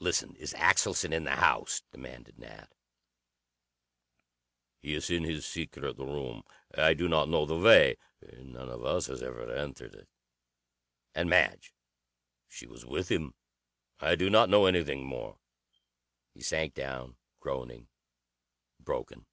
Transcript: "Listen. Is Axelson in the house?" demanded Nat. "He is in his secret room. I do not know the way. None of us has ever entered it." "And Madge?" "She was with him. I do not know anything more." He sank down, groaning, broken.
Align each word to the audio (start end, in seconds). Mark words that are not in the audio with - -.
"Listen. 0.00 0.34
Is 0.34 0.52
Axelson 0.54 1.12
in 1.12 1.22
the 1.22 1.36
house?" 1.36 1.84
demanded 1.92 2.36
Nat. 2.40 2.72
"He 4.80 4.92
is 4.92 5.08
in 5.08 5.22
his 5.22 5.46
secret 5.46 5.96
room. 5.98 6.42
I 6.74 6.94
do 6.94 7.08
not 7.08 7.28
know 7.28 7.46
the 7.46 7.56
way. 7.56 7.96
None 8.20 8.68
of 8.68 8.84
us 8.84 9.06
has 9.06 9.22
ever 9.22 9.48
entered 9.54 9.94
it." 9.94 10.08
"And 11.14 11.30
Madge?" 11.30 11.72
"She 12.48 12.66
was 12.66 12.84
with 12.84 13.08
him. 13.08 13.34
I 14.00 14.16
do 14.16 14.28
not 14.30 14.48
know 14.50 14.66
anything 14.66 15.06
more." 15.06 15.38
He 16.34 16.42
sank 16.42 16.74
down, 16.74 17.16
groaning, 17.38 17.86
broken. 18.80 19.26